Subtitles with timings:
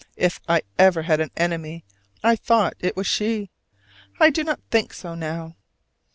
[0.17, 1.85] if I ever had an enemy
[2.23, 3.51] I thought it was she!
[4.19, 5.57] I do not think so now.